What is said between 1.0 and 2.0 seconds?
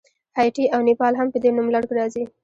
هم په دې نوملړ کې